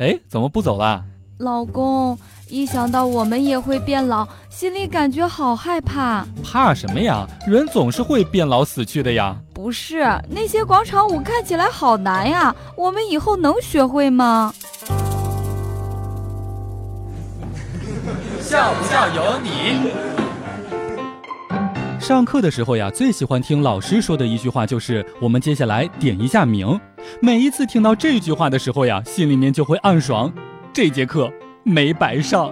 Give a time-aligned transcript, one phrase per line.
[0.00, 1.04] 哎，怎么不走了？
[1.40, 2.18] 老公，
[2.48, 6.24] 一想到我们也会变老，心里感觉好害怕。
[6.42, 7.28] 怕什么呀？
[7.46, 9.36] 人总是会变老死去的呀。
[9.52, 10.00] 不是，
[10.30, 14.54] 那些广场舞看起来好难呀，我们以后能学会吗？
[18.40, 20.29] 笑不笑由你。
[22.00, 26.80] 上课的时候呀，最喜欢听老师说的一句话就是“我们接下来点一下名”。
[27.20, 30.32] 每一次听到这句话的时候呀，心里面就会暗爽，
[30.72, 31.30] 这节课
[31.62, 32.50] 没白上。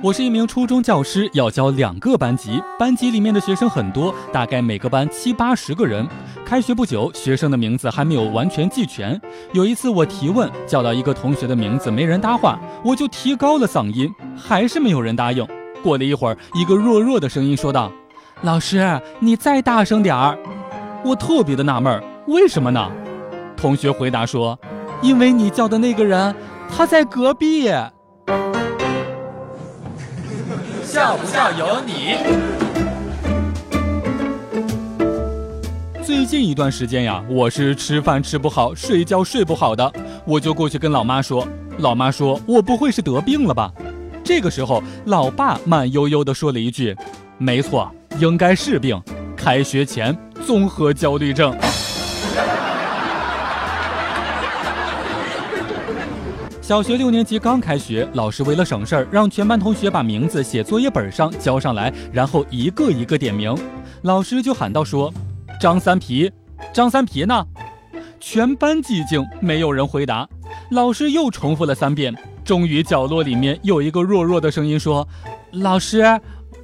[0.00, 6.06] 我是一名初中教师，要教两个班级，班级里面的学生很多，大概每个班七八十个人。
[6.44, 9.20] 开学不久，学生的名字还没有完全记全。
[9.52, 15.44] 有一次我提问，叫到一个同学的名字，没人搭话，我就提高了嗓音，还是没有人答应。
[15.86, 17.92] 过了一会儿，一个弱弱的声音说道
[18.42, 20.36] ：“老师，你再大声点儿。”
[21.04, 22.90] 我特别的纳闷，为什么呢？
[23.56, 24.58] 同学回答说
[25.00, 26.34] ：“因为你叫的那个人，
[26.68, 27.68] 他在隔壁。”
[30.82, 32.16] 笑不笑由你。
[36.02, 39.92] 最近一段时间呀，我是吃饭吃不好，睡觉睡不好的，
[40.24, 41.46] 我就过去跟老妈说。
[41.78, 43.70] 老妈说：“我不会是得病了吧？”
[44.26, 46.96] 这个时候，老爸慢悠悠地说了一句
[47.38, 47.88] ：“没错，
[48.18, 49.00] 应该是病，
[49.36, 51.56] 开学前综合焦虑症。”
[56.60, 63.56] 小学六年级刚开学，老师为了省事儿，让全班同学把名字写作业本上交上来，然后一个一个点名。
[64.02, 65.14] 老师就喊道：“说，
[65.60, 66.28] 张三皮，
[66.72, 67.46] 张三皮呢？”
[68.18, 70.28] 全班寂静，没有人回答。
[70.72, 72.12] 老师又重复了三遍，
[72.46, 75.08] 终于角落里面有一个弱弱的声音说
[75.50, 76.04] ：“老师，